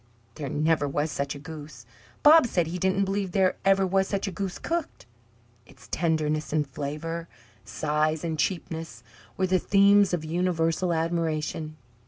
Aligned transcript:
There 0.33 0.49
never 0.49 0.87
was 0.87 1.11
such 1.11 1.35
a 1.35 1.37
goose. 1.37 1.85
Bob 2.23 2.47
said 2.47 2.65
he 2.65 2.79
didn't 2.79 3.05
believe 3.05 3.33
there 3.33 3.57
ever 3.63 3.85
was 3.85 4.07
such 4.07 4.25
a 4.27 4.31
goose 4.31 4.57
cooked. 4.57 5.05
Its 5.67 5.87
tenderness 5.91 6.51
and 6.51 6.67
flavour, 6.67 7.27
size 7.65 8.23
and 8.23 8.39
cheapness, 8.39 9.03
were 9.37 9.45
the 9.45 9.59
themes 9.59 10.11
of 10.11 10.25
universal 10.25 10.91
admiration. 10.91 11.77